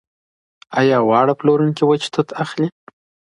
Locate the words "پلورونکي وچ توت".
1.39-2.29